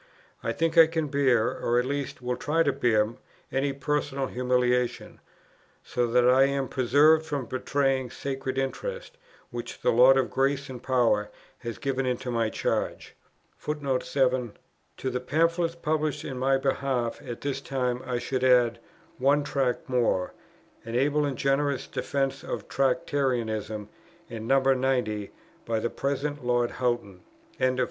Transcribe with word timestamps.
I 0.41 0.51
think 0.51 0.79
I 0.79 0.87
can 0.87 1.09
bear, 1.09 1.49
or 1.59 1.77
at 1.77 1.85
least 1.85 2.23
will 2.23 2.35
try 2.35 2.63
to 2.63 2.73
bear, 2.73 3.13
any 3.51 3.71
personal 3.71 4.25
humiliation, 4.25 5.19
so 5.83 6.07
that 6.07 6.27
I 6.27 6.45
am 6.45 6.69
preserved 6.69 7.23
from 7.23 7.45
betraying 7.45 8.09
sacred 8.09 8.57
interests, 8.57 9.15
which 9.51 9.81
the 9.83 9.91
Lord 9.91 10.17
of 10.17 10.31
grace 10.31 10.71
and 10.71 10.81
power 10.81 11.29
has 11.59 11.77
given 11.77 12.07
into 12.07 12.31
my 12.31 12.49
charge." 12.49 13.15
To 13.65 14.19
the 15.03 15.19
Pamphlets 15.19 15.75
published 15.75 16.25
in 16.25 16.39
my 16.39 16.57
behalf 16.57 17.21
at 17.23 17.41
this 17.41 17.61
time 17.61 18.01
I 18.03 18.17
should 18.17 18.43
add 18.43 18.79
"One 19.19 19.43
Tract 19.43 19.87
more," 19.87 20.33
an 20.83 20.95
able 20.95 21.25
and 21.25 21.37
generous 21.37 21.85
defence 21.85 22.43
of 22.43 22.67
Tractarianism 22.67 23.87
and 24.31 24.47
No. 24.47 24.59
90, 24.61 25.29
by 25.63 25.79
the 25.79 25.91
present 25.91 26.43
Lord 26.43 26.71
Houghton. 26.71 27.21
CHAPTER 27.59 27.63
III. 27.73 27.79